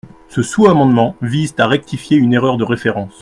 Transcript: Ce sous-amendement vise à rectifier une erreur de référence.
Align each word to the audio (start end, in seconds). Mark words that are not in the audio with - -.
Ce 0.29 0.41
sous-amendement 0.41 1.15
vise 1.21 1.53
à 1.59 1.67
rectifier 1.67 2.17
une 2.17 2.33
erreur 2.33 2.57
de 2.57 2.63
référence. 2.63 3.09